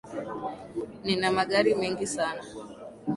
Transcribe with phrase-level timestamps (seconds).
[1.05, 2.43] Nina magari mengi sana